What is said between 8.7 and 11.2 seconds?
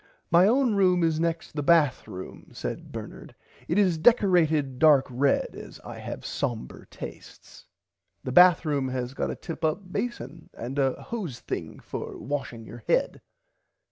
has got a tip up bason and a